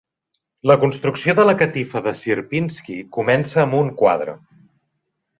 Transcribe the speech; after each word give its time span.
La 0.69 0.75
construcció 0.83 1.35
de 1.39 1.43
la 1.49 1.53
catifa 1.59 2.01
de 2.07 2.13
Sierpinski 2.21 2.95
comença 3.17 3.61
amb 3.65 3.77
un 3.81 3.93
quadre. 4.01 4.35